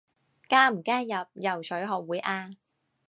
[0.49, 2.49] 加唔加入游水學會啊？